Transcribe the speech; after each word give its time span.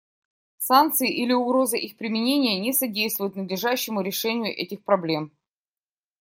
Санкции 0.57 1.13
или 1.13 1.31
угроза 1.31 1.77
их 1.77 1.95
применения 1.95 2.59
не 2.59 2.73
содействуют 2.73 3.35
надлежащему 3.35 4.01
решению 4.01 4.51
этих 4.51 4.83
проблем. 4.83 5.31